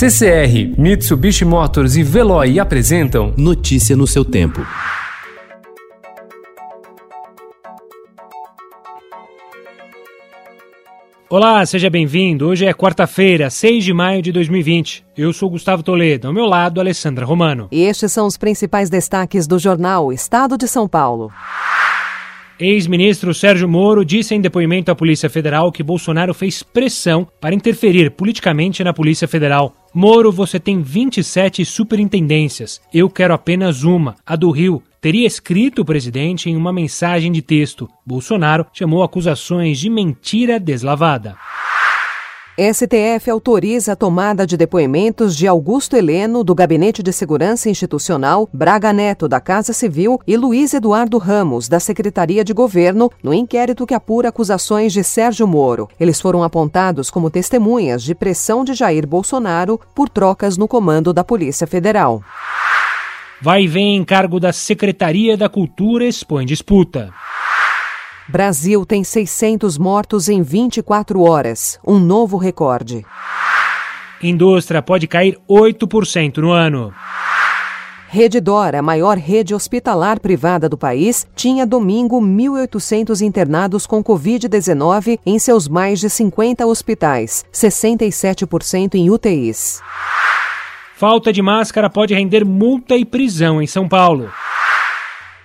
[0.00, 4.66] CCR, Mitsubishi Motors e Veloy apresentam Notícia no seu tempo.
[11.28, 12.48] Olá, seja bem-vindo.
[12.48, 15.04] Hoje é quarta-feira, 6 de maio de 2020.
[15.18, 17.68] Eu sou Gustavo Toledo, ao meu lado, Alessandra Romano.
[17.70, 21.30] E estes são os principais destaques do jornal Estado de São Paulo.
[22.58, 28.10] Ex-ministro Sérgio Moro disse em depoimento à Polícia Federal que Bolsonaro fez pressão para interferir
[28.10, 29.74] politicamente na Polícia Federal.
[29.92, 32.80] Moro, você tem 27 superintendências.
[32.94, 34.80] Eu quero apenas uma, a do Rio.
[35.00, 37.88] Teria escrito o presidente em uma mensagem de texto.
[38.06, 41.36] Bolsonaro chamou acusações de mentira deslavada.
[42.60, 48.92] STF autoriza a tomada de depoimentos de Augusto Heleno, do Gabinete de Segurança Institucional, Braga
[48.92, 53.94] Neto, da Casa Civil, e Luiz Eduardo Ramos, da Secretaria de Governo, no inquérito que
[53.94, 55.88] apura acusações de Sérgio Moro.
[55.98, 61.24] Eles foram apontados como testemunhas de pressão de Jair Bolsonaro por trocas no comando da
[61.24, 62.22] Polícia Federal.
[63.40, 67.10] Vai e vem em cargo da Secretaria da Cultura expõe disputa.
[68.30, 73.04] Brasil tem 600 mortos em 24 horas, um novo recorde.
[74.22, 76.94] Indústria pode cair 8% no ano.
[78.08, 85.18] Rede Dora, a maior rede hospitalar privada do país, tinha domingo 1.800 internados com Covid-19
[85.26, 89.80] em seus mais de 50 hospitais, 67% em UTIs.
[90.94, 94.28] Falta de máscara pode render multa e prisão em São Paulo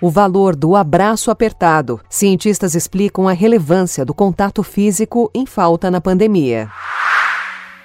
[0.02, 2.00] o valor do abraço apertado.
[2.10, 6.70] Cientistas explicam a relevância do contato físico em falta na pandemia.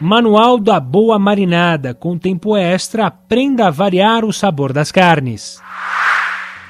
[0.01, 1.93] Manual da Boa Marinada.
[1.93, 5.61] Com tempo extra, aprenda a variar o sabor das carnes.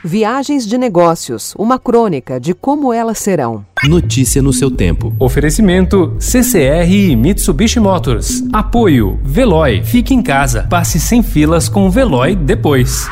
[0.02, 3.66] Viagens de negócios, uma crônica de como elas serão.
[3.84, 5.14] Notícia no seu tempo.
[5.20, 8.42] Oferecimento CCR e Mitsubishi Motors.
[8.50, 9.84] Apoio Veloy.
[9.84, 10.66] Fique em casa.
[10.70, 13.10] Passe sem filas com o Veloy depois.